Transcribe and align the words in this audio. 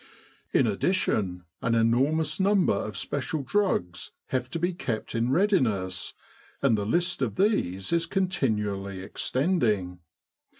In 0.51 0.65
addition, 0.65 1.43
an 1.61 1.75
enormous 1.75 2.39
number 2.39 2.73
of 2.73 2.97
special 2.97 3.43
drugs 3.43 4.11
have 4.29 4.49
to 4.49 4.57
be 4.57 4.73
kept 4.73 5.13
in 5.13 5.29
readiness, 5.29 6.15
and 6.59 6.75
the 6.75 6.87
list 6.87 7.21
of 7.21 7.35
these 7.35 7.93
is 7.93 8.07
continually 8.07 9.01
extending. 9.03 9.99